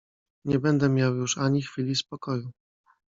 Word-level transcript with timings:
"Nie 0.45 0.59
będę 0.59 0.89
miał 0.89 1.15
już 1.15 1.37
ani 1.37 1.61
chwili 1.61 1.95
spokoju." 1.95 2.51